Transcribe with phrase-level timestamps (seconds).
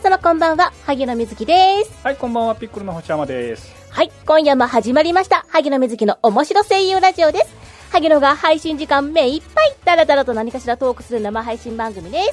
[0.00, 1.90] 皆様こんばんは、萩野瑞希です。
[2.04, 3.74] はい、こんばんは、ピックルの星山です。
[3.90, 7.46] はい、今夜も始まりました、萩野瑞希の面白声優ラジオです。
[7.90, 12.32] 萩野が配信時間目いっぱい、ダラダラと何かしらトークする生配信番組です。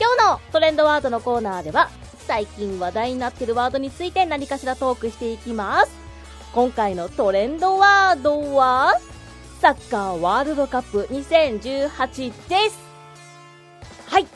[0.00, 1.90] 今日のトレンドワードのコーナーでは、
[2.26, 5.92] 最近話題になっているワードについて何かしらトークしていきます。
[6.54, 8.94] 今回のトレンドワードは、
[9.60, 12.78] サッカーワールドカップ2018です。
[14.06, 14.26] はい。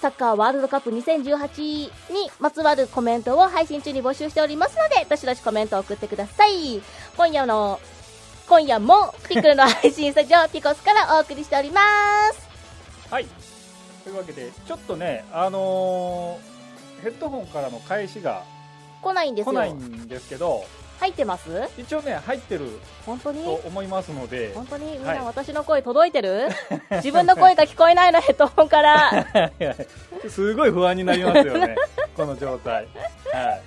[0.00, 6.80] サッカーワールドカップ2018にまつわるコメントを配信中に募集しておりますので、どしどしコメントを送ってください。
[7.16, 7.78] 今夜の、
[8.48, 11.80] 今夜もピクルの配信スタジオピコスからお送りしておりま
[12.32, 12.48] す。
[13.10, 13.26] はい。
[14.04, 16.50] というわけで、ちょっとね、あのー
[17.02, 18.44] ヘッドホンからの返しが
[19.02, 19.52] 来ないんですよ。
[19.52, 20.64] 来ないんですけど、
[21.00, 21.50] 入ってます？
[21.78, 22.68] 一応ね、入ってる
[23.06, 23.42] 本当に？
[23.42, 24.92] と思いますので、本当に？
[24.92, 26.48] みんはない私の声届いてる、
[27.02, 28.20] 自分の声が聞こえないの？
[28.20, 29.26] ヘッドホンから。
[30.28, 31.74] すごい不安になりますよね、
[32.14, 32.86] この状態。
[33.32, 33.62] はい。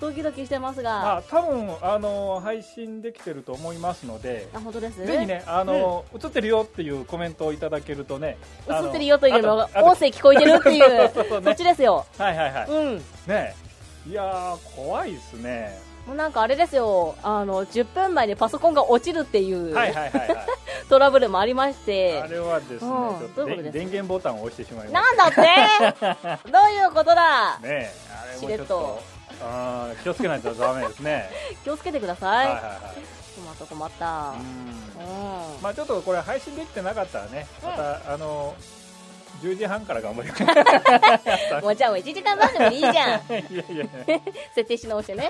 [0.00, 1.16] ドキドキしてますまが。
[1.18, 5.06] あ、多分、あのー配信できてると思いますので、あ、本当です？
[5.06, 8.36] ぜひね、あのー映ってるよっていうコメントをいただけるとね、
[8.68, 12.04] 映ってるよというのが音声聞こえてるっていうそっちですよ。
[12.18, 12.66] はいはいはい。
[12.68, 13.04] うん。
[13.28, 13.54] ね
[14.08, 15.78] いやー、怖いですね。
[16.06, 20.46] もうなんかあれですよ、あの、10分前にパソコンが落ちるっていう、はいはいはいはい。
[20.88, 22.20] トラブルもありまして。
[22.22, 26.50] あ、れはですね、うんちょっと電源ボタンを押してしまいましなんだって！
[26.50, 27.58] どういうことだ？
[27.62, 29.00] たねあれもちょっしれっとと
[29.44, 31.30] あー気をつけないとダメですね。
[31.64, 32.26] 気をつけてくださ。
[32.26, 32.72] はいいはいはい。
[33.36, 34.06] 困った困った。
[34.06, 34.36] うん。
[34.36, 35.62] うん。
[35.62, 38.54] まあちょっとこれ配信できてなかったらねまた、あの
[39.40, 40.42] 10時半から頑張ります。
[41.62, 43.20] もうじゃあもう1時間番組でいいじゃん。
[43.30, 43.86] いやいや
[44.54, 45.28] 設定し直してね。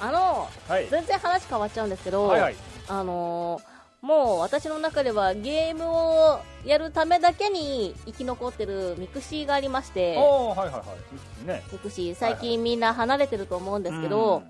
[0.00, 0.88] あの、はい。
[0.88, 2.56] 全然話変わっちゃうんですけど、はいはい。
[2.88, 10.84] あのーもう私の中ではゲームをやるためだけに生き残ってるミクシーがありまして、はいはいは
[11.42, 11.46] い。
[11.46, 11.62] ね。
[11.72, 14.42] ミクシー最近みんな離れてると思うんですけど、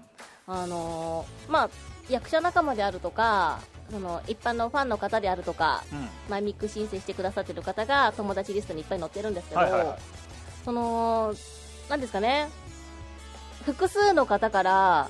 [0.48, 1.70] あのーまあ、
[2.08, 3.60] 役者仲間であるとか、
[3.90, 5.98] その一般のファンの方であるとか、うん。
[5.98, 9.98] うんまあ、マイミク申請してくださってる方が友達リストにいっぱい載ってるんですけど、はいはいはい。
[10.64, 11.34] その、
[11.88, 12.48] なんですかね、
[13.64, 15.08] 複数の方から、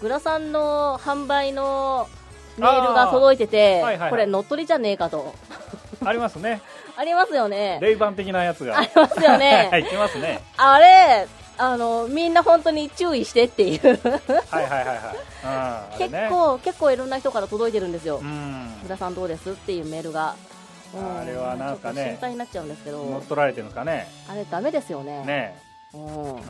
[0.00, 2.08] グラさんの販売の
[2.56, 4.10] メールが届いてて、はいはいはい。
[4.10, 5.34] これ乗っ取りじゃねえかと。
[6.04, 6.60] ありますね。
[6.96, 7.78] ありますよね。
[7.80, 8.78] レイバン的なやつが。
[8.78, 9.68] ありますよね。
[9.92, 10.42] はますね。
[10.56, 13.80] あれ、あの、みんな本当に注意してっていう。
[13.80, 14.86] はいはいはい
[15.44, 18.24] はい結ね構、結構いろんな人から届いてるんですよう。
[18.24, 19.50] んグラさんどうです？
[19.50, 20.34] っていうメールが。
[20.94, 25.22] うんあれはなんかねちょっと心配になっちゃうんですけど、乗っ取られてるんですかねあれダメですよね。
[25.26, 25.58] ね
[25.92, 26.40] うんうん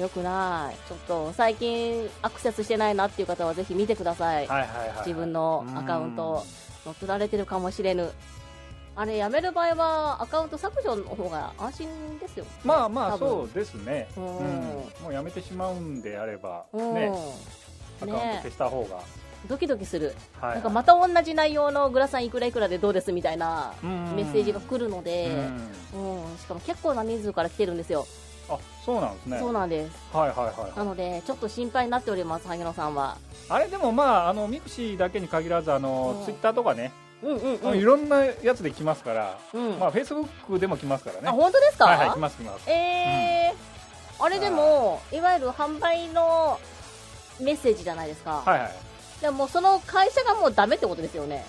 [0.00, 0.76] よくない。
[0.88, 4.46] ちょっと最近アクセスしてないなっていう方はぜひ見てください。
[4.48, 6.44] はいはいはいはい自分のアカウント
[6.84, 8.10] 乗っ取られてるかもしれぬ。
[8.98, 12.46] あれやめる場合はアカウント削除の方が安心ですよ。
[12.64, 14.26] まあまあそうですね、ううん。
[14.26, 14.30] ん
[15.02, 16.94] もうやめてしまうんであれば、うん。
[16.94, 17.12] ね。
[18.00, 19.00] アカウントね消した方が、
[19.46, 20.14] ドキドキする。
[20.40, 20.54] はい。
[20.54, 24.16] なんかまた同じ内容のグラサンいくらいくらでどうですみたいなうん。
[24.16, 25.28] メッセージが来るので、
[25.94, 26.22] うん。
[26.22, 28.06] うん、しかも結構な人数から来てるんですよ。
[28.48, 29.38] あそうなんですね。
[29.38, 30.16] そうなんです。
[30.16, 30.78] はいはいはい。
[30.78, 33.18] なので、ちょっと心配になっております、萩野さんは。
[33.48, 36.24] あれでもまああのミクシーだけに限らずあの、うん。
[36.24, 37.78] ツイッターとかね、うんうんうん。
[37.78, 39.78] いろんなやつで来ますから、うん。
[39.78, 41.28] まあフェイスブックでも来ますからね。
[41.28, 42.70] あ、本当ですか、はいはい来ます来ます。
[42.70, 46.60] えー、あれでも、いわゆる販売の
[47.40, 48.42] メッセージじゃないですか。
[48.44, 48.72] はいはい。
[49.20, 51.44] でも、その会社がもうダメってことですよね。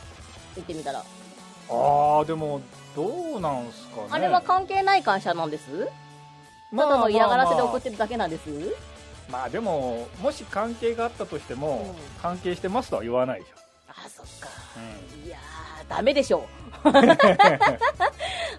[0.56, 1.00] 言ってみたら。
[1.00, 1.04] あ
[2.22, 2.62] あでも
[2.96, 4.08] どうなんすかね。
[4.10, 5.90] あれは関係ない会社なんです？
[6.72, 8.52] まあただの嫌がらせで送っまてるだけなんです、あ
[9.30, 12.22] まあまあでももし関係があったとしても、うん。
[12.22, 13.56] 関係してますとは言わないでしょ、
[13.90, 14.48] あ、そっか。
[14.78, 15.28] うん。
[15.28, 15.42] いやー、
[15.90, 16.46] ダメでしょ。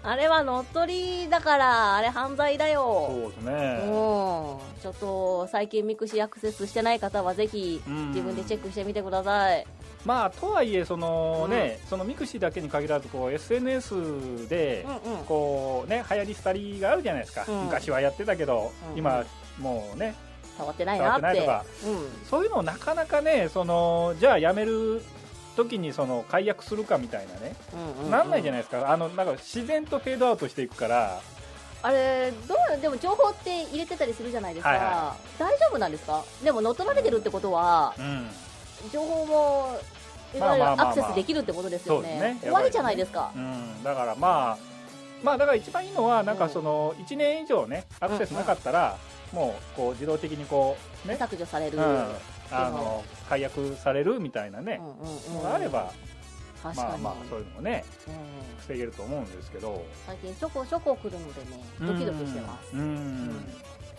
[0.01, 3.07] あれは乗っ取りだから、あれ犯罪だよ。
[3.09, 3.79] そうですうんね、
[4.81, 9.65] ちょっと最近ミクシーアクセスしてない方はぜひうん自分でチェックしてみてください。
[10.05, 15.25] まあとはいえそのね、そのミクシーだけに限らずこう SNS でうんうん。
[15.25, 19.23] こうね流行り廃りがあるじゃないですか、うん昔はやってたけど、うん今
[19.59, 20.15] もうね
[20.57, 21.41] 触ってないなって。
[21.41, 21.65] とか
[22.29, 25.01] そういうのをなかなかねそのじゃあやめる
[25.63, 28.11] 時にその解約するかみたいなね、うんうんうん。
[28.11, 28.91] なんないじゃないですか。
[28.91, 31.21] あのなんか自然とフェードアウトしていくから。
[31.81, 36.23] あれどうでも情報って入れてたりするじゃないですか、はいは大丈夫なんですか？
[36.43, 38.27] でも乗っ取られてるってことはうん。
[38.91, 39.79] 情報も
[40.35, 40.91] いわゆるまあまあまあまあ。
[40.91, 42.37] アクセスできるってことですよね,、そうですね。
[42.41, 44.69] 終わりじゃないですか、うん、だからまあ
[45.23, 48.97] まあだから一番いいのはなんかその1年以上ねアクセスなかったら、
[49.33, 52.07] もうこう自動的にこうね、削除される、うん、
[52.51, 54.81] あの解約されるみたいなね、
[55.33, 55.91] のがあれば
[56.61, 56.89] 確かに。
[56.89, 58.13] まあまあそういうのもねうん。
[58.59, 59.83] 防げると思うんですけど。
[60.05, 62.75] 最近ちょこちょこ来るのでねドキドキしてます。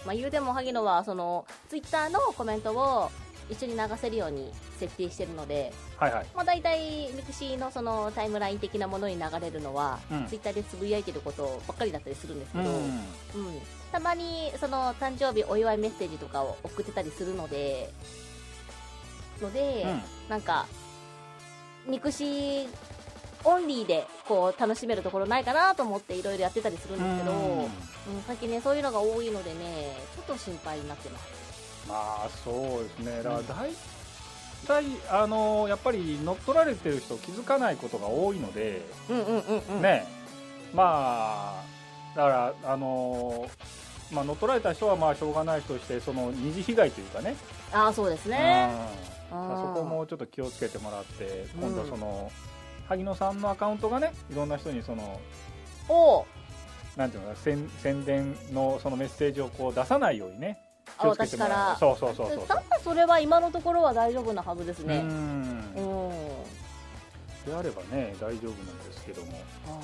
[0.06, 3.10] まあ、言うても萩野はそのツイッターのコメントを
[3.50, 6.26] 一緒に流せるように設定してるので、はいはい。
[6.34, 10.26] まあ、大体ミクシーのそのタイムライン的なものに流れるのは、うん。
[10.26, 12.64] ツイッターでつぶやいてることばっかりだったりするんですけうん。
[12.64, 12.86] ど、うん。
[13.92, 17.92] たまにその誕生日お祝いメッセージとかを送ってたりするので
[19.40, 20.02] ので、うん。
[20.28, 20.66] なんか
[21.86, 22.68] ミクシー
[23.44, 27.64] オンリーでこう楽しめるところないかなと思っていろいろやってたりするんですけど、うん。
[27.64, 27.70] うん、
[28.26, 31.24] 最近ねそういうのが多いのでねちょっと心配になってます。
[31.88, 33.22] まあそうですね。
[33.22, 33.70] だから大
[34.66, 39.82] 体あのやっぱり乗っ取られてる人気づかないことが多いので、うんうんうんうん。
[39.82, 40.06] ね。
[40.74, 41.64] まあ
[42.14, 43.48] だからあの
[44.12, 47.36] まあ乗っ取られた人はまあしょうがないとしてその二次被害というかね。
[47.72, 48.70] ああそうですね。
[49.04, 51.72] うんそこもちょっと気をつけてもらってうん。
[51.72, 52.30] 今度その、
[52.88, 55.20] 萩野さんのアカウントがねいろんな人にその
[55.88, 56.24] おう
[56.96, 60.58] なんていうの宣宣伝のそのメッセージをこう出さないようにね
[60.98, 61.92] あ気をつけてもら私から。
[61.92, 65.06] そうそうそうそう多分それは今のところは大丈夫なはずですうねん。
[65.06, 66.10] うん。
[67.46, 69.32] であればね大丈夫なんですけども。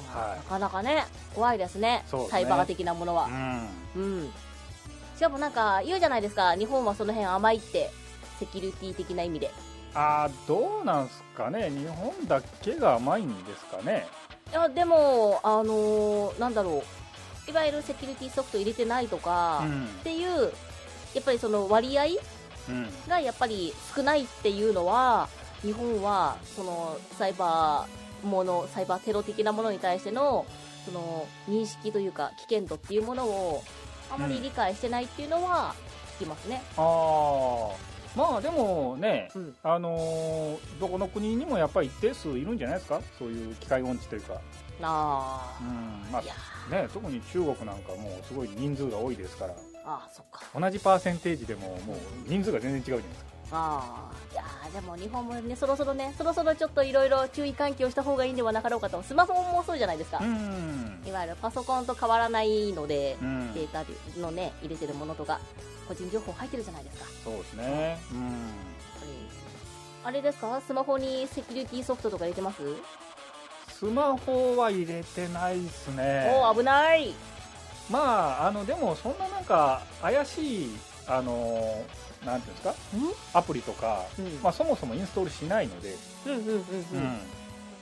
[0.08, 0.37] はい。
[0.38, 2.04] なかなかね怖いですね。
[2.08, 2.31] そうですね。
[2.32, 3.26] サイバー的なものは。
[3.96, 4.02] うん。
[4.02, 4.32] うん。
[5.16, 7.90] しかもなんか言うじゃないですか日本はその辺甘いって
[8.38, 9.50] セキュリティ的な意味で。
[9.94, 11.70] あーどうなんすかね。
[11.70, 14.06] 日本だけが甘いんですかね。
[14.50, 16.82] いやでもあのーなんだろ
[17.48, 17.50] う。
[17.50, 19.84] いわゆるセキュリティソフト入れてないとか、うん。
[19.84, 20.52] っていう
[21.14, 22.04] やっぱりその割合
[22.68, 22.88] うん。
[23.08, 25.28] がやっぱり少ないっていうのは
[25.62, 30.44] 日本はそのサイバーものサイバーテロ的なものに対しての
[30.84, 33.62] その認識というか危険度っていうものを
[34.10, 35.74] あまり理解してないっていうのは
[36.18, 36.84] 聞きますね、ああ
[38.16, 39.54] まあでもねうん。
[39.62, 43.00] あのーどこの国にもやっぱり一定数いるんじゃないですか？
[43.18, 44.40] そういう機械音痴というか、
[44.82, 45.58] あ。
[45.60, 46.10] うん。
[46.10, 46.22] まあ
[46.70, 49.52] ね、特に中国なんかもうすごい人数が多いですから。
[49.84, 50.40] ああそっか。
[50.58, 51.96] 同じパーセンテージでももう
[52.26, 53.26] 人数が全然違うじゃないですか。
[53.52, 59.00] ああいやーでも日本もねそろそろねそろそろちょっといろいろ注意喚起をした方がいいんではなかろうかと。
[59.04, 61.00] スマホもそうじゃないですか、うん。
[61.06, 63.54] いわゆるパソコンと変わらないので、うん。
[63.54, 63.84] データ
[64.20, 65.38] のね入れてるものとか
[65.86, 67.04] 個人情報入ってるじゃないですか。
[67.24, 67.98] そうですね。
[68.12, 68.20] うん。
[68.20, 68.38] やっ
[69.00, 69.10] ぱり
[70.04, 70.60] あれですか？
[70.66, 72.62] スマホにセキュリティソフトとか入れてます、
[73.68, 76.30] スマホは入れてないですね。
[76.42, 77.12] おお危ない。
[77.90, 81.84] まああのでもそんななんか怪しいあの
[82.24, 82.74] なんていうんですか？
[83.38, 84.40] アプリとか、うん。
[84.42, 85.94] まあ、そもそもインストールしないので、
[86.26, 87.20] うんうんうんうん、うん。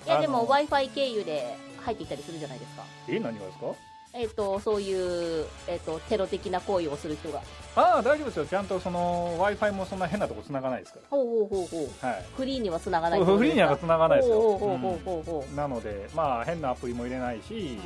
[0.07, 2.83] いやでも w i f i 経由で入ってきたりするじゃないですか。
[3.09, 3.67] え何がですか？
[4.13, 7.43] えっ、とそういう、えっとテロ的な行為をする人が
[7.77, 8.47] ああ大丈夫ですよ。
[8.47, 11.89] ちゃんとその w i f i もそんな変なとこ繋がないですかほうほうほうほう。
[12.05, 12.25] らはい。
[12.37, 13.25] フリーには繋がない。
[13.25, 14.41] フリーには繋がないですよ。
[14.41, 15.23] ほうほうほうほうほう。
[15.25, 15.57] ほううん。
[15.57, 17.79] なのでまあ変なアプリも入れないし、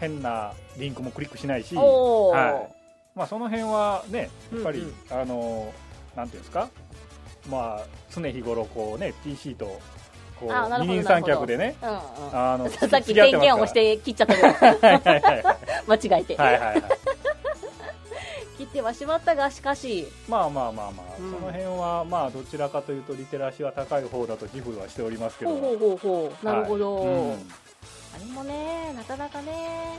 [0.00, 2.74] 変なリンクもクリックしないし、はい。
[3.14, 5.72] まあ、その辺はねやっぱり、うんあの
[6.16, 6.68] なんていうんですか？
[7.48, 9.80] まあ常日頃こうね PC と
[10.40, 11.96] 二人三脚でねうんうん。
[12.32, 14.48] あのさっき電源を押して切っちゃったけど。
[14.48, 14.52] は
[14.92, 15.44] いはいはい。
[15.86, 16.82] 間違えて、はいはいはい
[18.68, 21.30] てはしまったがしかしまあまあまあまあ、うん。
[21.32, 25.56] その辺はまあどちらかというとリテラシーは高い方だと自負はしておりますけど。
[25.56, 27.32] ほうほうほうほうなるほど、はいうん。
[27.32, 27.36] あ
[28.18, 29.98] れもねなかなかね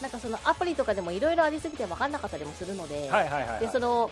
[0.00, 3.60] なんかそのアプリとかでもいろいろありすぎて分かんなかったりもするので,、はいはいはいはい。
[3.60, 4.10] でその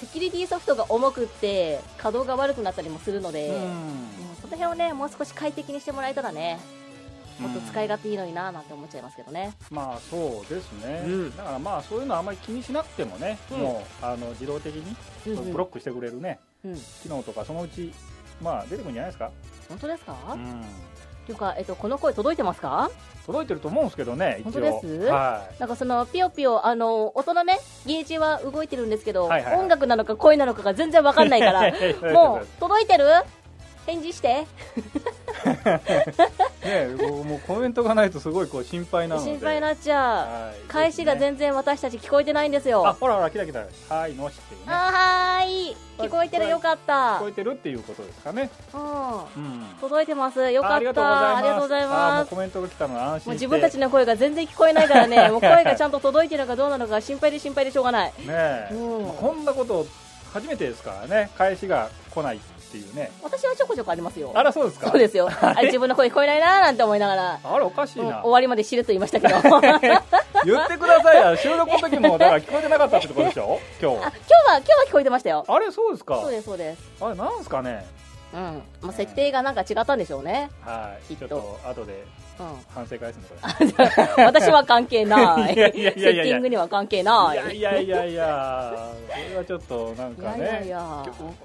[0.00, 3.54] セキュリティソフトが重くって稼働が悪くなったりもするので、うん。
[3.54, 4.06] うん
[4.46, 6.60] その辺をねもう少し快適にしてもらえたらね
[7.38, 11.36] もっと使い勝手いいのになーなんて思っちゃいますけどね、まあそうですね、うん。
[11.36, 13.58] だからまあそういうのあんまり気にしなくてもね、うん。
[13.58, 14.96] もうあの自動的に
[15.52, 16.74] ブロックしてくれるね、うん。
[16.74, 17.92] 機能とかそのうち
[18.40, 19.30] まあ出てくるんじゃないですか、
[19.68, 20.64] 本当ですか、うん。
[21.26, 22.90] というか、えっと、この声届いてますか？
[23.26, 24.52] 届いてると思うんですけどね一応。
[24.52, 24.86] 本当です？
[25.06, 31.72] はなんかそのピヨピヨあの音のねゲージは動いてるんですけど、はいはいはい音楽なのか声なのかが全然わかんないから
[32.12, 33.06] もう届いてる
[33.86, 34.46] 返事して。
[36.64, 39.30] ねもうコメントがないとすごいこう心配なので。
[39.30, 40.60] 心配になっちゃはい。
[40.60, 42.86] う返しが全然私たち聞こえてないんですよ。
[42.86, 44.72] あほらほら来た来たはいのしっていうね。
[44.72, 45.76] あはーい。
[45.98, 47.16] 聞こえてるよかった。
[47.16, 48.50] 聞こえてるっていうことですかね。
[48.74, 48.80] うん。
[48.80, 49.66] うん。
[49.80, 50.50] 届いてます。
[50.50, 50.76] よかった。
[50.76, 52.30] ありがとうございます。
[52.30, 53.28] コメントが来たので安心して。
[53.28, 55.28] もう自分たちの声が全然聞こえないからね。
[55.30, 58.08] もう声がちゃんと届いてるのかどうなのか心配で心配でしょうがない。
[58.08, 59.86] ねえ、こんなこと
[60.32, 61.30] 初めてですからね。
[61.38, 62.36] 返しが来ない。
[62.36, 63.10] っていうね。
[63.22, 64.32] 私はちょこちょこありますよ。
[64.34, 64.90] あらそうですか？
[64.90, 65.28] そうですよ。
[65.40, 69.36] あれ自分の声聞こえないなーなんて思いながらあれおかしいな、うん終わりまでしれっと言いましたけど。
[69.36, 69.40] あ
[70.44, 73.58] 言ってくださいよ収録の時もだから聞こえてなかったってことでしょ？
[73.80, 73.96] 今日。
[73.96, 74.12] 今日は今日
[74.48, 75.44] は聞こえてましたよ。
[75.48, 76.20] あれそうですか？
[76.20, 76.82] そうですそうです。
[77.00, 77.86] あれなんですかね？
[78.34, 78.62] うん。
[78.82, 80.50] まあ、設定がなんか違ったんでしょうね。
[80.62, 81.16] はい。
[81.16, 82.00] ちょっと後でうん。
[82.74, 85.54] 反省会するのこれ私は関係ない。
[85.54, 87.56] セッティングには関係ない。
[87.56, 91.02] いやいやいやいやそれはちょっとなんかねいや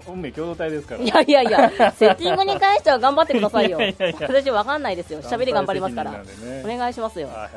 [0.07, 3.79] 運命共同体ですからいやいやいや、セッティングに関しては頑張ってくださいよ。
[3.81, 5.21] いやいやいや私わかんないですよ。
[5.21, 6.11] 喋り頑張りますから。
[6.11, 6.19] ね
[6.65, 7.27] お願いしますよ。
[7.27, 7.49] はいはい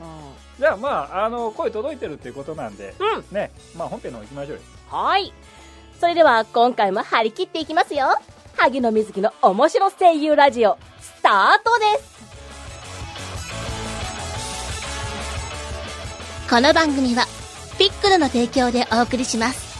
[0.00, 5.32] うんじゃあまああの声届いてるっていうことなんで、うんねまあ本編の方行きましょうよはい。
[6.00, 8.18] それでは今回も張り切っていきますよ。
[8.56, 12.13] 萩野瑞希の面白声優ラジオ、スタートです
[16.48, 17.24] この番組は
[17.78, 19.74] ピックルの提供でお送りします。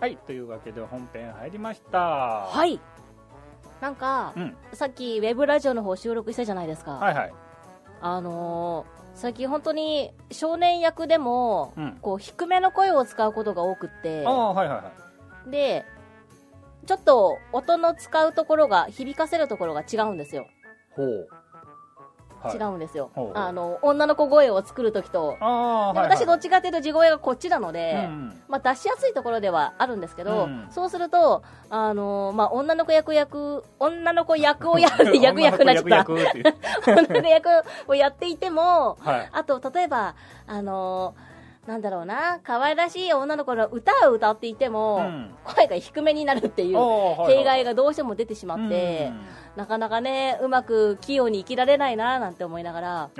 [0.00, 1.98] はいというわけで本編入りました。
[1.98, 2.80] ははい。
[3.82, 4.56] なんか、うん。
[4.72, 6.92] さっきウェブラジオの方収録したじゃないですか。
[6.92, 7.34] はいはい。
[8.00, 11.98] あのー最近本当に少年役でも、うん。
[12.02, 14.92] こう低めの声を使うことが多くってあ、あはいはいは
[15.48, 15.50] い。
[15.50, 15.86] で、
[16.86, 20.46] ちょっと音の使うところが、響かせるところが違うんですよ。
[20.94, 21.28] ほう、はい、
[22.54, 23.10] 違うんですよ。
[23.14, 23.38] ほう。
[23.38, 25.02] あの、女の子声を作ると。
[25.02, 36.12] きと、私どっちかっていうと地声がこっちなので、うんまあ出しやすいところではあるんですけど、うんそうすると、あのまあ女の子役役、女の子役をやる、 役役になっちゃった。
[36.92, 37.48] 女の役
[37.88, 39.28] をやっていても、はい。
[39.32, 40.14] あと、例えば、
[40.46, 41.14] あの
[41.66, 45.34] なんだろうな、可愛らしい女の子の歌を歌っていても、うん。
[45.44, 46.78] 声が低めになるっていう、
[47.26, 49.12] 弊害がどうしても出てしまって、
[49.56, 53.10] なかなかね、うまく器用に生きられないな、なんて思いながら、うん。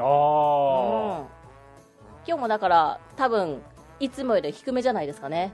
[2.26, 3.62] 今日もだから、多分、
[3.98, 5.52] いつもより低めじゃないですかね。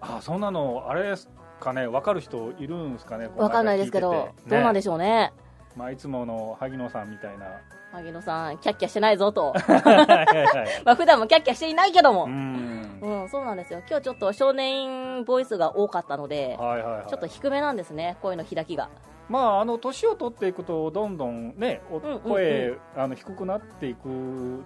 [0.00, 1.28] あそんなのあれです
[1.60, 5.32] かね分かる人いるんですかねわかんないですけど、どうなんでししょうね。
[5.76, 7.46] まあいつもの萩野さんみたいな
[7.92, 9.52] 萩野さん、キャッキャしてないぞと。
[10.84, 12.28] まあ普段もキャッキャしていないけどもう。
[12.28, 13.82] んうん、そうなんですよ。
[13.88, 18.88] 今日ちょっと少年ボイスが多かったので、はいはいはいちょっと低めなんですね、声の開きが。
[19.28, 24.64] まああの年を取っていくとどんどんねお声、あの低くなっていくん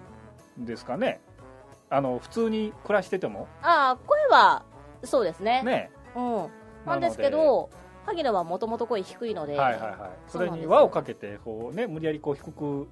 [0.57, 1.21] ですかね
[1.89, 4.63] あの普通に暮らしててもああ、声は、
[5.03, 5.61] そうですね。
[5.63, 6.49] ねうん。
[6.85, 7.69] なんですけど、
[8.05, 12.87] 萩野はもともと声低いので、はいはいはいそれに輪をかけてこうね無理やりこう低く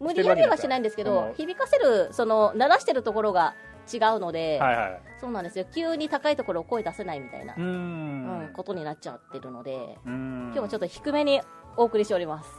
[0.00, 3.54] 無理やりはしないんですけどうん、響かせる、その、鳴らしてるところが
[3.92, 5.00] 違うので、はいはい。
[5.20, 5.66] そうなんですよ。
[5.74, 8.44] 急に高いところを声出せないみたいな、うん。
[8.44, 11.40] んことになっちゃってるので、今日はちょっと低めに
[11.76, 12.50] お送りしております。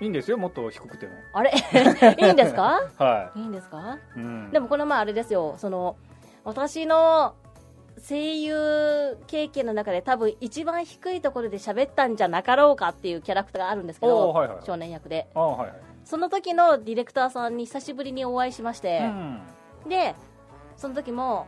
[0.00, 1.12] いいんですよもっと低くても。
[1.32, 1.52] あれ？
[2.18, 2.80] いいんですか？
[2.98, 3.38] はい。
[3.40, 3.98] いんですか？
[4.16, 5.96] い、うん、でもこれまああれですよ、その、
[6.44, 7.34] 私の
[8.08, 14.58] 声優経験の中で多分一番低いところで喋ったんじゃなかろうかっていうキャラクターがあるんですけど、はいはい。
[14.64, 15.28] 少年役で。
[15.34, 19.40] あはいはいその時のディレクターさんに久しぶりにお会いしまして、うん。
[19.88, 20.14] で、
[20.76, 21.46] その時も、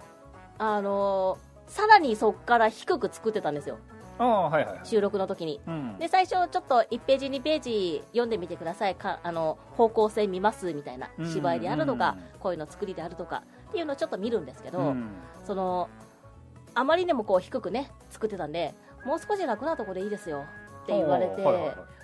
[0.58, 3.78] あのーさらにそっから低く作ってたんですよ、
[4.18, 4.86] はいはいはい。
[4.86, 5.62] 収録の時に。
[5.66, 5.98] うん。
[5.98, 8.94] で、最初ちょっと1ページ2ページ読んでみてください。
[8.94, 11.26] かあの、方向性見ますみたいなうん。
[11.26, 15.08] 芝居であるとかうん、声の作りであるとかっていうのをちょっと見るんですけど、うん。
[15.42, 15.88] その
[16.74, 18.74] あまりにもこう低くね作ってたんで
[19.06, 20.44] もう少し楽なところでいいですよ
[20.84, 21.42] って言われて、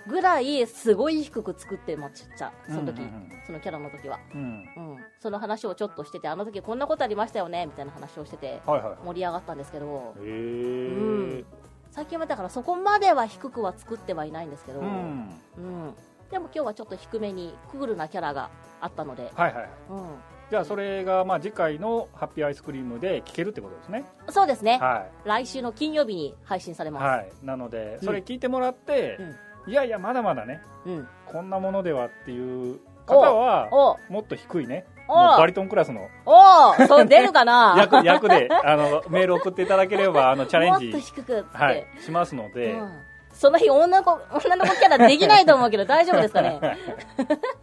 [0.07, 4.41] ぐらいすごい低く作ってましたその時、うんうんそのキャラの時は、うん。
[4.41, 10.13] うん、その話をちょっとしててあの時こんなことありましたよねみたいな話をしててはいはい盛り上がったんですけど。
[10.17, 11.45] うん。
[11.89, 14.87] 最近はだからそこまでは低くは作ってはいないんですけど、うん。
[15.57, 15.93] うん。
[16.29, 19.69] でも今日はちょっと低めにクールなキャラがあったので、はいはい。
[19.89, 19.97] うん、
[20.51, 24.03] じゃあそれがまあ次回のハッピーアイスクリームで聞けるってことですね。
[24.27, 27.31] そうですね、は来週の金曜日に配信されます、いはい。
[27.41, 28.05] なのでうん。
[28.05, 29.17] それ聞いてもらって
[29.65, 34.85] いやいやまだまだねうん、こんなものではっていう方はおもっと低いね。
[35.07, 36.09] バリトンクラスの。
[36.25, 37.75] おーそう出るかな？
[37.79, 42.73] 役役であのメール送っていただければあのチャレンジもっと低くはいしますので。
[42.73, 42.91] うん。
[43.33, 46.77] その日女の子女の子キャラできないと思うけど大丈夫ですかねね？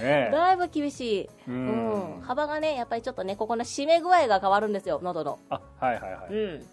[0.00, 2.18] だいぶ厳しい、ううん。
[2.18, 5.38] ん幅がねやっぱりちょっとねここの締め具合が変わるんですよ喉の。
[5.50, 6.34] あはいはいはい。
[6.34, 6.66] うん。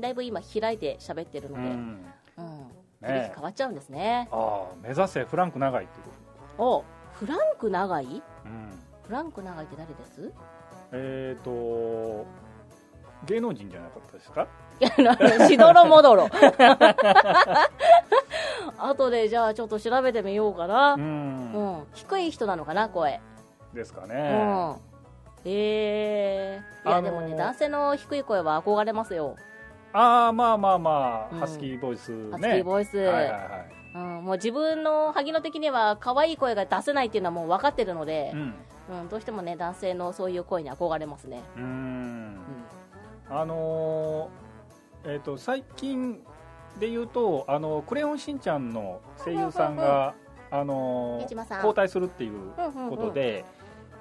[0.00, 2.04] だいぶ今開いて喋ってるので、うん。
[2.38, 2.68] うん。
[3.00, 4.28] 響き変わっちゃうんですね。
[4.32, 6.04] ああ目指せフランク長いっていう
[6.56, 6.84] こお
[7.14, 8.06] フランク長い？
[8.06, 8.12] と
[8.44, 8.70] うん。
[9.06, 10.32] フランク長いって誰です？
[10.92, 12.26] えっ、と
[13.26, 14.46] 芸能人じゃなかったですか？
[15.48, 16.28] しどろもどろ。
[18.78, 21.52] 後でじゃあちょっと調べてみようかな、ううん。
[21.52, 23.20] ん低い人なのかな声。
[23.74, 24.76] ですかうねん。
[25.44, 27.10] ええいやあのー。
[27.10, 29.36] でもね男性の低い声は憧れますよ。
[29.92, 31.40] ああまあまあまあ、うん。
[31.40, 32.30] ハスキーボイスね。
[32.32, 33.40] ハスキーボイス、はいはいはい。
[33.94, 38.54] うん、もう自分の萩野的には可愛い声が出せないっていうのはもう分かってるのでう、ん。
[38.90, 41.64] うんどうしてもね男性のそういう声に憧れますね、うーん。
[43.30, 43.36] うん。
[43.40, 44.47] あのー
[45.04, 46.22] えっ、と最近
[46.78, 50.14] で言うと「あのクレヨンしんちゃん」の声優さんが、
[50.50, 52.90] あの交代するっていううんうんうん。
[52.90, 53.44] ことで、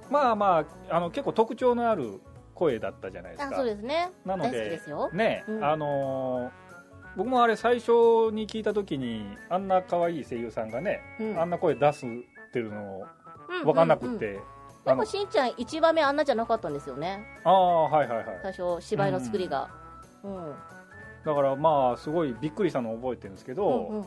[0.09, 2.21] まあまああの結構特徴のある
[2.53, 4.11] 声だったじゃないですあかそうですね。
[4.25, 4.79] なので
[5.61, 6.67] あのー
[7.15, 7.89] 僕もあれ最初
[8.31, 11.39] に聞いた時にあんな可愛い声優さんがね、うん。
[11.41, 12.09] あんな声出すっ
[12.53, 13.01] ていうの
[13.49, 14.39] うん分かんなくっうんうんて、
[14.85, 17.25] でもしんちゃん1番目あんなじゃなかったんですよね。
[17.43, 18.39] ああはいはいはい。
[18.43, 19.67] 最初芝居の作りが、
[20.23, 20.55] うん
[21.27, 24.05] だからまあすごいびっくりしたのを覚えてるんですけど、うんうんうん。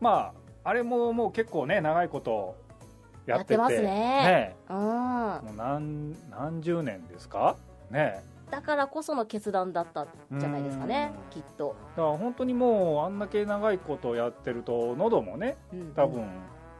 [0.00, 0.32] ま
[0.64, 2.56] ああれももう結構ね長いこと
[3.26, 4.56] やっててますね。
[4.70, 4.76] うん。
[4.76, 7.56] もう何何十年ですか？
[7.90, 11.30] ねだからこその決断だったんじゃないですかねうん。
[11.30, 16.26] きっと、だから本当にもうあんだけ長いことやってると喉もねうん多分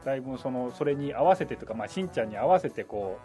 [0.03, 3.19] だいぶそのそれに合わせてとか、まあ、しんちゃんに合わせてこ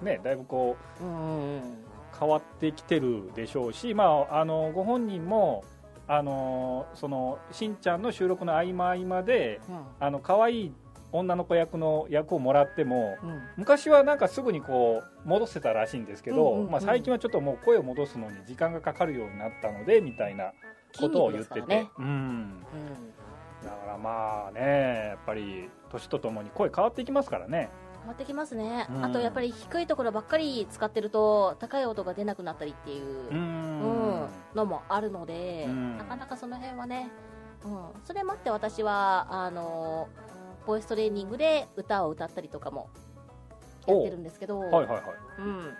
[0.00, 5.64] うねだいぶこう変わってきてるでしょうし、まあ、あのご本人も
[6.12, 9.60] あのそのしんちゃんの収録の合間合間で
[10.00, 10.72] あの可愛い
[11.12, 13.30] 女の子役の役をもらってもうん。
[13.30, 16.70] うん昔はなんかすぐにこう戻せたらしいんですけど、うんうんうん。
[16.72, 20.52] まあ、最近はちょっともう声を戻すのに時間がかかるようになったのでみたいな
[20.98, 21.90] ことを言ってて、ね。
[21.98, 22.64] うん、うん。
[23.62, 27.70] だからまあねやっぱり年とともに声変わっていきますからね。
[27.98, 29.04] 変わってきますね、うん。
[29.04, 33.28] あとやっぱり低いところばっかり使ってると高い音が出なくなったりっていう。
[33.30, 33.99] う、んうん
[34.54, 35.98] のもあるので、うん。
[35.98, 37.10] なかなかその辺はね、
[37.64, 40.08] うん、それもあって私はあの
[40.66, 42.88] ボイストレーニングで歌を歌ったりとかも
[43.86, 45.02] やってるんですけど、はいはいはい。
[45.38, 45.74] うん、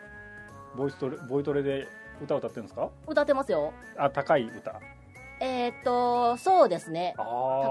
[0.76, 1.88] ボイストレボイトレで
[2.22, 2.90] 歌を歌ってるんですか？
[3.06, 3.72] 歌ってますよ。
[3.96, 4.80] あ高い歌。
[5.40, 7.14] えーっとそうですね。
[7.16, 7.24] 高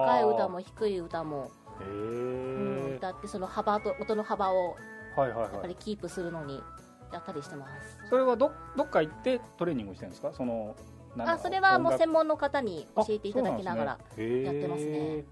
[0.08, 4.76] 高い歌も低い歌も、へえ、うん、歌ってその幅と音の幅を
[5.16, 6.64] はいはいやっぱはいりキープするのに
[7.12, 8.00] やったりしてます。
[8.10, 10.32] それはどどっか行ってトレーニングしてるんですか？
[10.34, 10.76] その
[11.18, 14.00] あそれはもう専門の方に教えていただきながらやっ
[14.56, 14.92] てますね。
[14.92, 15.26] へ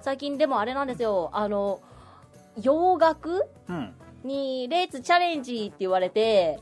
[0.00, 1.30] 最近でもあれなんですよ。
[1.32, 1.80] あの
[2.60, 3.94] 洋楽ーうん。
[4.24, 6.60] にレッツチャレンジって言われて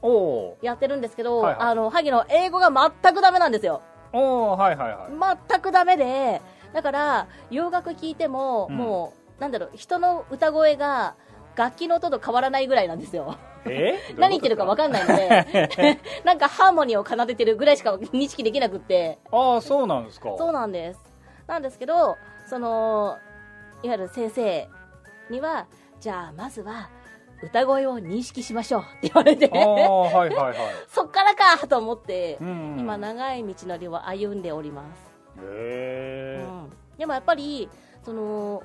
[0.62, 1.62] やってるんですけど、はいはい。
[1.68, 3.82] あの萩の英語が全くダメなんですよ。
[4.14, 5.38] おおはいはいはい。
[5.50, 6.40] 全くダメで
[6.72, 8.76] だから洋楽聴いても、うん。
[8.76, 11.16] もうなんだろう人の歌声が
[11.54, 13.36] 楽器の音と変わらないぐらいなんですよ。
[13.36, 13.49] え
[14.16, 19.18] 何言ってるか分かんないので なんかハーモニーを奏でてるぐらいしか認識できなくって。
[19.30, 20.34] ああそうなんですか。
[20.36, 21.00] そうなんです。
[21.46, 23.18] なんですけどその
[23.82, 24.68] いわゆる先生
[25.28, 25.66] には
[26.00, 26.90] じゃあまずは
[27.42, 29.48] 歌声を認識しましょうって言われて。
[29.48, 30.56] はいはいはい。
[30.88, 35.10] そっからかと思って、うん今長い道のりを歩んでおります、
[35.42, 36.70] へえうん。
[36.98, 37.68] でもやっぱり
[38.02, 38.62] その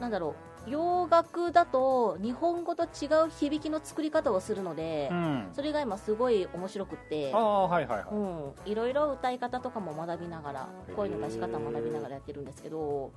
[0.00, 5.48] なんだろう洋楽だと日本語と違う響きの作り方をするので、うん。
[5.52, 7.32] それが今すごい面白くって。
[7.32, 8.08] ああはいはいはい。
[8.10, 13.12] うん、いろいろ歌い方とかも学びながら声の出し方も学びながらやってるんですけど。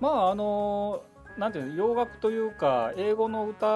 [0.00, 1.02] まああの
[1.38, 3.66] なんていうの洋楽というか英語の歌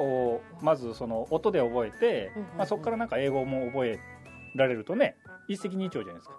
[0.00, 2.56] をまずその音で覚えて、うんうんうん。
[2.58, 3.98] まあ、そこからなんか英語も覚え
[4.56, 5.16] られるとね
[5.48, 6.36] 一石二鳥じゃないですか。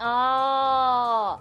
[0.00, 1.40] あ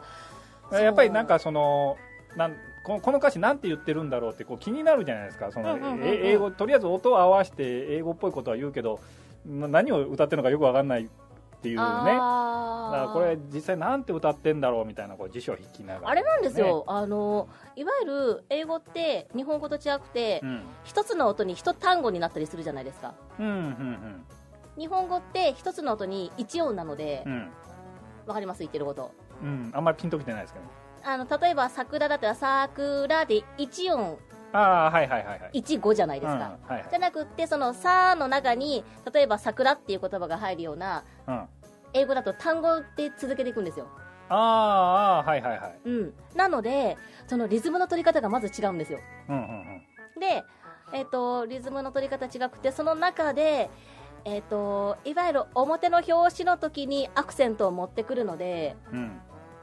[0.72, 1.98] あやっぱりなんかその
[2.36, 2.56] なん
[2.90, 5.52] このこの歌詞なんて言ってるんだろうってこう気になるじゃないですか。
[5.52, 9.00] その、英語とりあえず音を合わせて英語っぽいことは言うけど
[9.46, 11.08] な何を歌ってるのかよくわかんないっ
[11.62, 11.82] ていうね。
[11.84, 16.10] だからこれ実際なんて歌ってんだろうみたいなこう辞書を引きながら。
[16.10, 20.62] あれなんですよ、あのいわゆる英語って日本語と違くてうん。
[20.84, 23.14] 一つの音に一単語になったりするじゃないですか。
[23.40, 24.26] うんうん
[24.80, 27.52] 日本語って一つの音に一音なのでうんうん。
[28.26, 28.60] わかります？
[28.60, 29.12] 言ってること。
[29.44, 29.72] うん。
[29.76, 30.66] あんまりピンときてないですけど
[31.04, 34.18] あの例えば桜だったら桜で一音。
[34.52, 35.50] ああはいはいはいはい。
[35.54, 36.86] 一語じゃないですか、うんはいはい。
[36.90, 38.84] じゃなくってその「さ」の中に
[39.14, 41.48] 例えば「桜」っていう言葉が入るようなうん、あ
[41.94, 43.88] 英語だと単語で続けていくんですよ、
[44.30, 45.80] あああはいはいはい。
[45.86, 49.00] うん、なのでそのリズムの取り方がまず違うんですよ。
[49.30, 49.86] うんうん
[50.20, 50.44] で、
[50.94, 53.70] えっとリズムの取り方違くてその中で、
[54.26, 59.22] えっといわゆる表の表紙の時にアクセントを持ってくるのでうんうん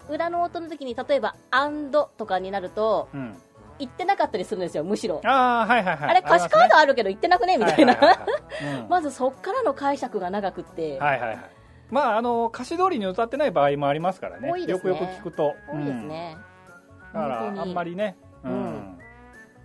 [0.08, 3.36] 裏の音の時に例えば「アンド」とかになるとうん。
[3.78, 5.20] 言ってなかったりするんですよむしろ。
[5.22, 6.10] ああはいはいはい。
[6.10, 7.94] あれ歌詞カードあるけど言ってなくねみたいな、
[8.88, 11.38] まずそっからの解釈が長くって、はいはいはい。
[11.90, 14.50] まああの歌詞通りに歌ってない場合もありますからね。
[14.50, 14.60] ね。
[14.62, 15.54] よくよく聞くと。
[15.70, 16.38] 多いですね、
[17.12, 17.20] うん。
[17.20, 18.52] だからあんまりね、うん。
[18.52, 18.98] うん。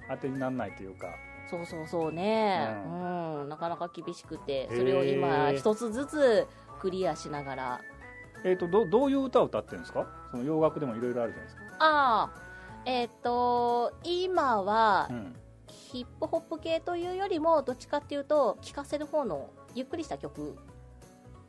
[0.09, 1.07] 当てにならないというか。
[1.49, 3.49] そうそうそうね、ううん。
[3.49, 4.77] なかなか厳しくてー。
[4.77, 6.47] それを今一つずつ
[6.79, 7.81] クリアしながら。
[8.43, 10.05] えっ、とどどういう歌を歌ってるんですか？
[10.31, 12.41] その洋楽でもいろいろあるじゃないですか、ああ
[12.85, 15.35] えっ、と今はうん、
[15.67, 20.57] ヒップホップ系というよりもどっちかっていうと聴かせる方のゆっくりした曲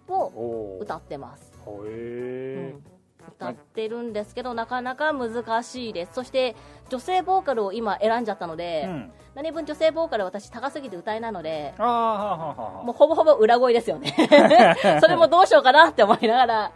[0.08, 2.82] を歌ってます、へうえん、
[3.28, 6.14] 歌ってるんですけどなかなか難しいです。
[6.14, 6.56] そして
[6.88, 14.14] 女性ボーカルを今選んじゃったので、うん、何分女性ボーカル私高すぎて歌えないのでもうほぼほぼ裏声ですよね。
[15.00, 16.72] それもどうしようかなって思いながら。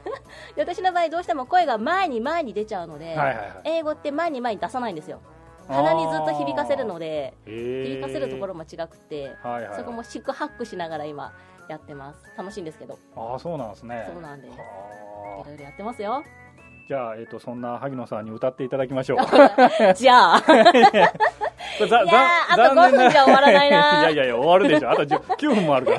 [0.54, 3.16] で私の場合どうしても声が前に前に出ちゃうので、
[3.64, 5.20] 英語って前に前に出さないんですよ。
[5.68, 11.32] 鼻にずっと響かせるので響響かせるところも違くて、はいはいはい、そこも四苦八苦しながら今
[11.68, 12.30] やってます。
[12.36, 12.98] 楽しいんですけど。
[13.16, 14.08] ああそうなんですね。
[14.12, 14.54] そうなんです。
[14.54, 14.64] いは
[15.40, 16.22] あろいろやってますよ。
[16.86, 19.18] じゃあ、えっとそんな萩野さんに歌っていただきましょう。
[19.96, 20.42] じゃあ
[21.78, 24.00] いやーあと残念5分じゃ終わらないな。
[24.00, 24.90] いやいやいや終わるでしょ。
[24.90, 25.92] あと10 9分もあるか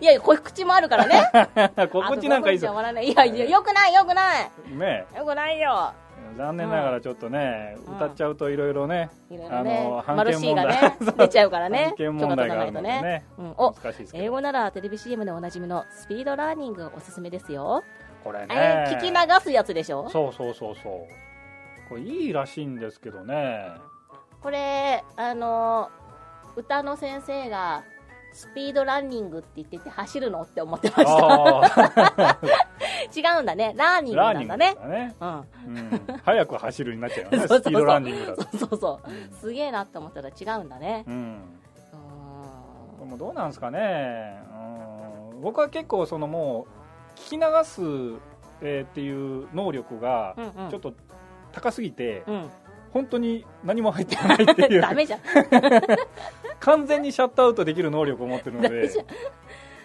[0.00, 1.30] いやいや告知もあるからね。
[1.74, 3.06] ら告知なんかいいですよあと5分じゃ終わらない。
[3.06, 4.50] いやいやよくないよくない。
[4.70, 5.92] ねよくないよ。
[6.36, 7.96] 残念ながらちょっとね、うん。
[7.96, 11.84] 歌っちゃうといろいろね、いろいろねあのマルシーが判ね 出ちゃうからね。
[11.86, 13.24] 判件問題があるとね。
[13.38, 13.74] うん、お
[14.12, 17.82] 英語ならテレビ CM でおなじみのスピードラーニングおすすめですよ、
[18.22, 18.46] これね。
[18.50, 20.08] えー聞き流すやつでしょ？
[20.10, 21.88] そうそうそうそう。
[21.88, 23.70] これいいらしいんですけどね
[24.46, 25.90] これあの
[26.54, 27.82] 歌の先生が
[28.32, 32.38] スピードランニングって言ってて走るのって思ってました。
[33.34, 33.74] 違うんだね。
[33.76, 34.74] ラーニングラーニングなんだね。
[34.74, 35.78] ですかね、うん。
[35.78, 37.48] うん、早く走るになっちゃうよね。
[37.58, 38.42] スピードランニングだと。
[38.42, 39.34] そうそうそう。
[39.34, 41.02] すげえなって思ったら違うんだね。
[41.08, 41.42] うん。
[42.98, 44.40] うでもどうなんですかね、
[45.32, 46.68] うん、僕は結構そのも
[47.16, 47.82] う聞き流す、
[48.62, 50.36] えーっていう能力が
[50.70, 50.94] ちょっと
[51.50, 52.50] 高すぎて、うん
[52.92, 54.80] 本当に何も入ってないっていう。
[54.82, 55.20] ダメじゃん。
[56.60, 58.90] 完全にシャットアウトできる能力を持ってるので。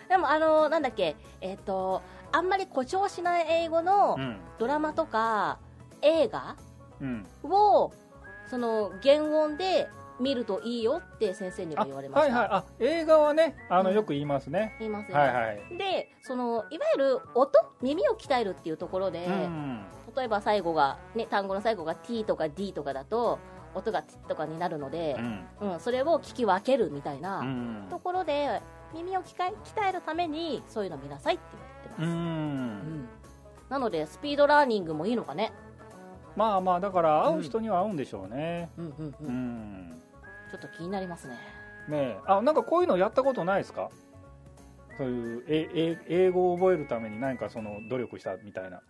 [0.09, 2.01] でもあのなんだっけえっ、と
[2.33, 4.37] あんまり誇張しない英語のうん。
[4.59, 5.57] ドラマとか
[6.01, 6.55] 映画
[7.01, 7.91] うん、を
[8.47, 9.87] その原音で
[10.19, 12.57] 見るといいよって先生にはあ言われました、はいはい。
[12.59, 13.95] あ映画はねあの、うん。
[13.95, 14.75] よく言いますね。
[14.79, 15.77] 言いますよ、はいはい。
[15.77, 19.81] でそのいわゆる音耳を鍛えるっていうところで、うん
[20.15, 23.39] 例えば最後が、ね、単語の最後が T とか D とかだと
[23.74, 25.47] 音が T とかになるのでう、ん。
[25.74, 27.88] うんそれを聞き分けるみたいなうん。
[27.89, 28.62] ところで
[28.93, 31.43] 耳を鍛え鍛えるためにそういうの見なさいって
[31.86, 32.12] 言うってます、ん。
[32.12, 33.10] うん。
[33.69, 35.54] なのでスピードラーニングもいいのかね。
[36.36, 38.69] まあまあだから会う人には合うんでしょうね。
[38.78, 40.02] うんうんうん、うん、
[40.52, 41.36] ちょっと気になりますね。
[41.88, 42.19] ねえ。
[42.26, 43.89] あなんかこういうのやったことないですか？
[44.97, 48.82] そういうええ英語を覚えるために何かその努力したみたいな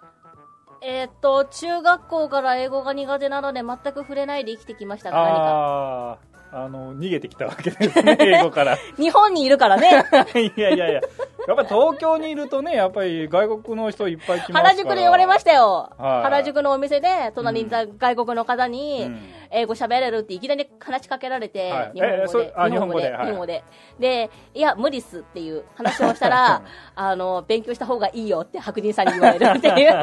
[0.83, 5.41] えーっと中学校から英語が苦手なので全く触れないで生きてきましたが何か。
[5.41, 6.17] ああ
[6.53, 8.77] あの逃げてきたわけですね英語から。
[8.97, 10.03] 日本にいるからね。
[10.57, 11.01] いやいやいや
[11.47, 14.69] やっぱり東京にいるとねやっぱり外国の人いっぱい来ますから。
[14.69, 16.23] 原宿で言われましたよ、はい。
[16.23, 19.19] 原宿のお店で隣にいた外国の方に、うん。
[19.53, 22.71] 英語喋れるっていきなり話しかけられて、はい。
[22.71, 23.09] 日本語で。
[23.09, 23.63] 日本語で。
[23.99, 24.29] で。
[24.29, 24.31] で。
[24.53, 26.61] いや無理っすっていう話をしたら
[26.95, 29.91] あの勉強した方がいいよって白人さんに言われるっていう。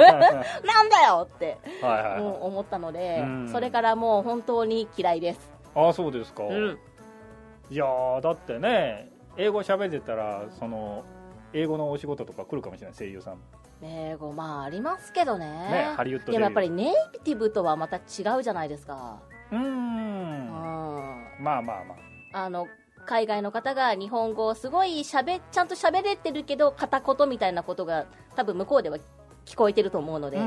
[0.64, 3.48] なんだよって、う思ったので、うん。
[3.48, 6.78] それからもう本当に嫌いです、ああそうですか、うん、
[7.70, 11.04] いやーだってね英語喋ってたらその
[11.52, 13.38] 英語のお仕事とか来るかもしれない声優さん。
[13.82, 15.46] 英語まあありますけどね。
[15.46, 18.00] ねハリウッドでもやっぱりうネイティブとはまた違
[18.38, 19.60] うじゃないですか、ーん。
[19.60, 20.50] うん、
[21.40, 21.94] まあまあま
[22.32, 22.44] あ。
[22.44, 22.66] あの
[23.06, 28.04] 海外の方が日本語をすごいしゃべちゃんと喋れてるけど片言みたいなことが
[28.36, 28.98] 多分向こうでは
[29.46, 30.40] 聞こえてると思うので、う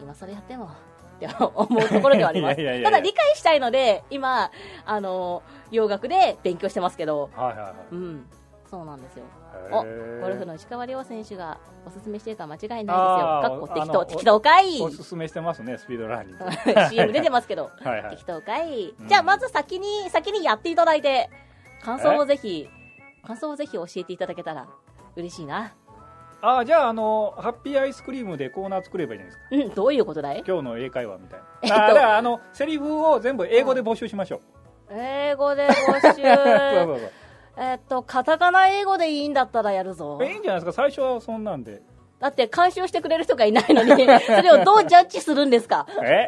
[0.00, 0.70] 今それやっても
[1.16, 2.82] って思うところではあります。
[2.82, 4.50] ただ理解したいので今
[4.86, 7.30] あの洋楽で勉強してますけど。
[7.34, 7.74] はいはいはい。
[7.92, 8.26] うん
[8.70, 9.24] そうなんですよ。
[9.70, 12.94] へおーゴルフの石川遼選手がおすすめしてるから間違いないですよ。
[12.94, 14.80] かっこ適当適当かい。
[14.82, 16.26] おすすめしてますねスピードラー。
[16.26, 17.70] ニング CM 出てますけど。
[17.84, 18.10] はいはい。
[18.10, 19.08] 適当かい、うん。
[19.08, 21.30] じゃあまず先に先にやっていただいて
[21.82, 22.68] 感想をぜひ
[23.26, 24.66] 感想をぜひ教えていただけたら
[25.16, 25.72] 嬉しいな。
[26.42, 29.70] あじゃああのハッピーアイスクリームでコーナー作ればいいじゃないですか？
[29.70, 30.44] うんどういうことだい？
[30.46, 34.40] 今日の英会話みたいな、えっとあだからあのセリフを全部英語で募集しましょう、
[34.90, 36.22] 英語で募そう集 そうそ
[37.06, 37.10] う
[37.58, 40.18] えっとカタカナ英語でいいんだったらやるぞ。
[40.22, 40.72] えいいんじゃないですか？
[40.72, 41.82] 最初はそんなんで。
[42.18, 43.90] だって監修してくれる人がいないのに
[44.24, 45.86] それをどうジャッジするんですか？
[46.02, 46.26] え？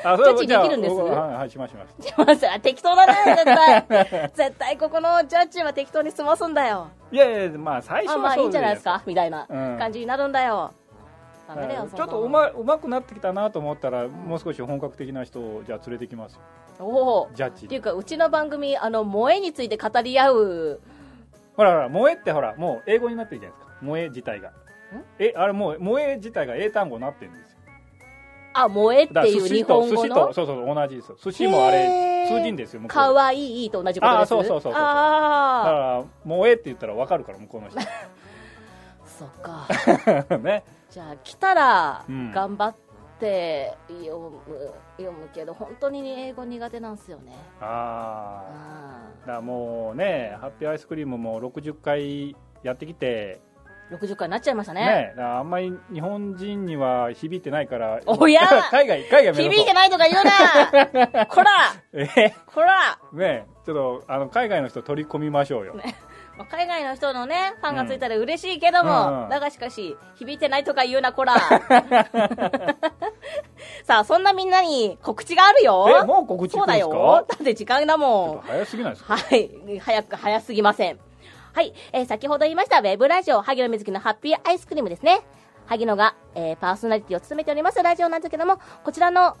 [0.00, 0.94] ジャッジできるんです？
[0.94, 2.48] はいはいしましましします。
[2.48, 4.30] あ適当だね絶対。
[4.34, 6.88] 絶対ここのジャッジは適当に済ますんだよ。
[7.10, 8.92] いやいやまあ最初はあまあいいんじゃないですか？
[8.98, 9.78] かみたいなうん。
[9.78, 10.87] 感じになるんだよ、ダ
[11.54, 16.40] メだよそんなのちょっとうまうまくなってきたなと思ったら、もう少し本格的な人をじゃあ連れてきますよ。
[16.80, 17.30] おお。
[17.34, 17.66] ジャッジ。
[17.66, 20.80] っていうかうちの番組あの萌えについて語り合う。
[21.56, 23.76] ほらほら萌えってほらもう英語になってるじゃないですか。
[23.80, 24.52] 萌え自体が。
[25.18, 27.58] えあれもう萌え自体が英単語になってるんですよ。
[28.54, 30.32] あ、萌えっていう日本語の？
[30.32, 31.16] そうそう同じですよ。
[31.22, 37.78] 寿司もあれ通じんですよかわいいと同じことですあそうそうそうそうだかあら萌えって言ったら分かるから向こうの人。
[37.80, 37.84] ー
[39.18, 39.28] そっ
[40.28, 40.36] か。
[40.38, 42.30] ねじゃあ来たらうん。
[42.32, 42.76] 頑張っ
[43.20, 44.40] て読む
[44.96, 47.32] 読むけど本当に英語苦手なんですよね。
[47.60, 53.40] あああだもうねハッピーアイスクリームも60回やってきて。
[53.44, 53.48] ー
[53.96, 55.14] 60回になっちゃいましたね。
[55.16, 58.00] ねあんまり日本人には響いてないから。
[58.04, 58.42] おや！
[58.70, 60.24] 海外海外響いてないとか言う
[61.16, 61.24] な！
[61.26, 61.50] こら！
[61.94, 62.34] え？
[62.46, 65.74] こら、ねちょっとあの海外の人取り込みましょうよ、
[66.38, 71.34] まあ海外の人のね、ファンがついたら嬉しいけども、うんうんだがしかし、響いてないとか言うな、こら。
[73.84, 75.86] さあ、そんなみんなに告知があるよ。
[76.02, 77.24] えもう告知そうだよ。
[77.28, 78.40] だって時間だもん。
[78.46, 79.16] 早すぎないですか？
[79.16, 79.50] はい。
[79.80, 80.98] 早く、早すぎません。
[81.54, 81.72] はい。
[81.92, 85.20] えー先ほど言いました、ウェブラジオ、萩野瑞希のハッピーアイスクリームですね。
[85.66, 89.36] 萩野が、えーパーソナリティを務めておりますラジオなんですけども、こちらの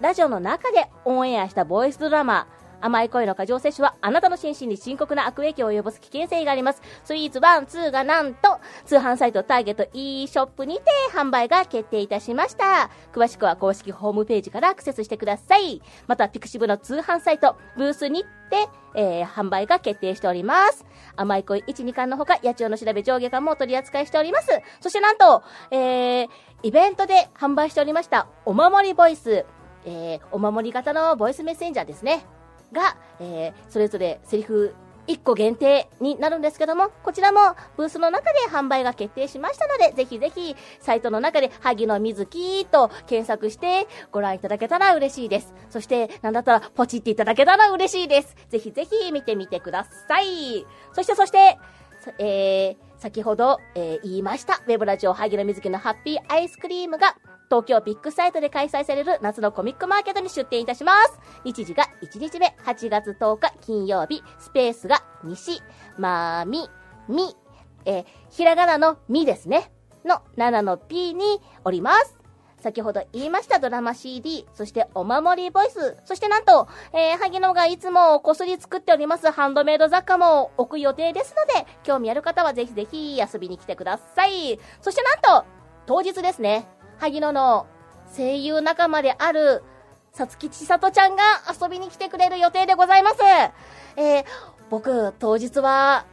[0.00, 2.46] ラジオの中でオンエアしたボイスドラマ、
[2.80, 6.82] 甘い恋の過剰摂取はあなたの心身に深刻な悪影響を及ぼす危険性があります。
[7.04, 12.90] スイーツ1、2がなんと通販サイトターゲット e ショップにて販売が決定いたしました。
[13.12, 15.82] 詳しくは公式ホームページからアクセスしてください。
[16.06, 20.84] またピクシブの通販サイトブースにて、えー販売が決定しております。
[21.16, 24.48] 甘い恋1、2巻のほか、野鳥の調べ上下巻も取り扱いしております。
[24.80, 26.28] そしてなんと、えー、
[26.62, 29.46] イベントで販売しておりました、お守りボイス、
[29.84, 32.24] えー、お守り型のボイスメッセンジャーですね。
[32.72, 34.74] が、えー、それぞれセリフ
[35.10, 45.52] 1個限定になるんですけども、こちらもブースの中で販売が決定しましたので、ぜひぜひサイトの中で萩野瑞希と検索してご覧いただけたら嬉しいです。
[45.68, 48.36] そして、なんだったらポチっていただけたら嬉しいです。
[48.48, 50.64] ぜひぜひ見てみてください。
[50.92, 51.58] そしてそして、
[52.18, 57.16] えー、先ほど、えー言いました、ウェブラジオ萩野瑞希のハッピーアイスクリームが、
[57.50, 61.18] 東京ビッグサイトで開催される夏のコミックマーケットに出展いたします。
[61.44, 65.60] 日時が1日目、8月10日金曜日、スペースが西、
[65.98, 66.70] まみ、
[67.08, 67.36] み、
[67.84, 69.72] えーひらがなのみですね。
[70.04, 72.20] の7の P におります。
[72.60, 84.58] 先ほど言いましたドラマ CD、そしてお守りボイス、そしてなんと、えー、萩野がいつもこすり作っておりますハンドメイド雑貨も置く予定ですので、興味ある方はぜひぜひ遊びに来てください。
[84.80, 85.46] そしてなんと、
[85.86, 86.68] 当日ですね、
[87.00, 87.66] 萩野の
[88.14, 89.62] 声優仲間である、
[90.12, 93.16] さつきちさとちゃんが遊びに来てくれる予定でございます。
[93.96, 94.24] えー、
[94.68, 96.04] 僕、当日は、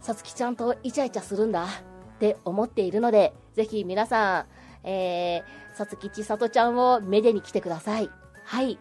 [0.00, 4.46] さつきちゃんとイチャイチャするんだって思っているので、ぜひ皆さん、
[4.82, 8.10] えー、さつきちさとちゃんをめでに来てください。
[8.44, 8.80] はい。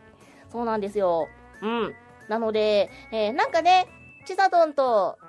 [0.52, 1.28] そうなんですよ。
[1.62, 1.96] うん。
[2.28, 3.88] なので、えー、なんかね、
[4.26, 5.20] ちさとんと、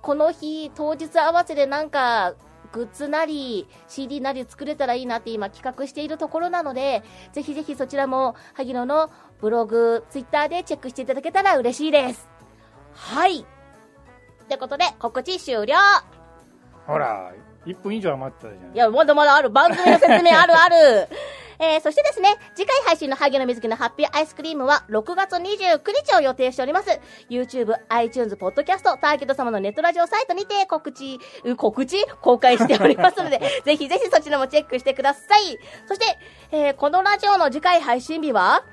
[0.00, 2.34] この日、当日合わせでなんか、
[2.72, 12.28] グッズなり、CD なり作れたらいいなって今企画しているところなので、ぜひぜひそちらも、萩野のブログ、ツイッターでチェックしていただけたら嬉しいです。
[12.94, 13.40] はい。
[13.40, 15.76] ってことで、告知終了
[16.86, 17.32] ほら
[17.66, 19.50] 1分以上余ってたじゃんいや、まだまだある。
[19.50, 21.08] 番組の説明あるある。
[21.58, 27.00] えー、そしてですね、次回配信の萩野瑞希のハッピーアイスクリームは6月29日を予定しております。
[27.30, 32.04] YouTube、iTunes、Podcast、ターゲット様のネットラジオサイトにて告知、う告知？
[32.20, 35.58] 公開しておりますので、 ぜひぜひそちらもチェックしてください。
[35.86, 36.18] そして、
[36.50, 38.64] えー、このラジオの次回配信日は、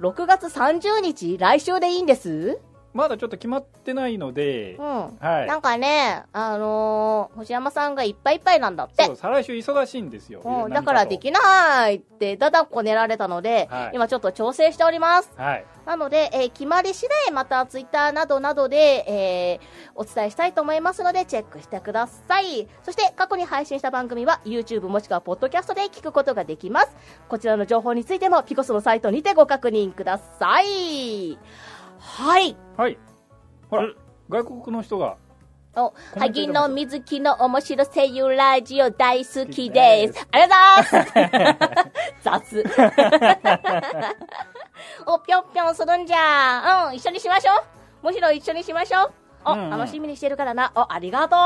[0.00, 2.58] 6月30日、来週でいいんです？
[2.92, 5.18] まだちょっと決まってないのでう、ん。
[5.18, 9.16] はいなんかね、あのー星山さんがいっぱいいっぱいなんだってそう。
[9.16, 15.30] 再来週忙しいんですよ、うん、何だからできないって、だだこねられたので、はい今ちょっと調整しております。
[15.36, 18.76] はいなので、えー決まり次第またツイッターなどなどで、
[19.06, 22.66] えーお伝えしたいと思いますので、チェックしてください。
[22.82, 26.96] そして、過去に配信した番組は YouTube もしくは Podcast で聞くことができます。
[27.28, 31.38] こちらの情報についても、ピコスのサイトにてご確認ください。
[32.00, 32.56] はい。
[32.76, 32.98] はい
[33.68, 33.96] ほら、うん
[34.28, 35.16] 外国の人が
[35.76, 40.26] お、萩いただ野瑞希の面白声優ラジオ大好きです。
[40.32, 41.66] ありがとうございま
[42.42, 42.62] す。
[42.64, 42.64] 雑。
[45.06, 46.86] お、ぴょんぴょんするんじゃ。
[46.88, 47.52] うん、一緒にしましょ
[48.02, 48.06] う。
[48.06, 49.12] むしろ一緒にしましょう。
[49.44, 50.72] お、うんうん楽しみにしてるからな。
[50.74, 51.38] お、ありがとう。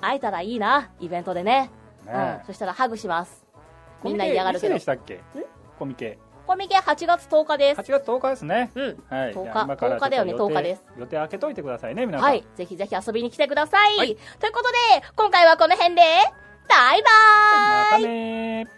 [0.00, 1.70] 会えたらいいな、イベントでね。
[2.06, 3.44] ねうん、そしたらハグします。
[4.04, 5.20] みんなコミケ嫌がるけどいつでしたっけ？
[5.78, 7.80] コミケコミケ8月10日です。
[7.82, 8.70] 8月10日ですね。
[8.74, 9.04] うん。
[9.10, 9.34] はい。
[9.34, 9.66] 10日。
[9.84, 10.84] 10日だよね、10日です。
[10.96, 12.26] 予定開けといてくださいね、皆さん。
[12.26, 12.42] はい。
[12.56, 13.98] ぜひぜひ遊びに来てください。
[13.98, 14.78] はい、ということで、
[15.14, 16.00] 今回はこの辺で、
[16.66, 18.68] バイバーイまたねー